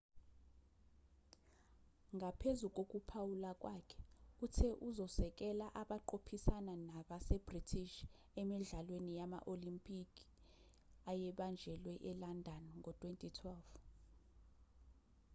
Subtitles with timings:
[2.17, 3.99] ngaphezu kokuphawula kwakhe
[4.43, 7.95] uthe uzosekela abaqophisana nabase-british
[8.41, 10.25] emidlalweni yama-olempikhi
[11.11, 13.49] ayebanjelwa e-london ngo-2012